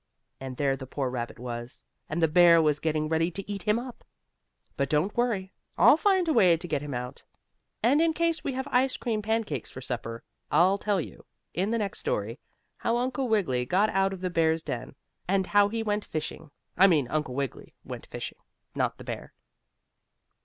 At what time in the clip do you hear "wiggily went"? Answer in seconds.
17.35-18.07